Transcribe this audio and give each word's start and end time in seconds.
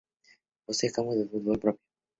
Posee 0.65 0.91
campo 0.95 1.13
de 1.13 1.27
fútbol 1.29 1.59
propio. 1.59 1.83